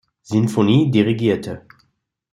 [0.23, 1.67] Sinfonie dirigierte.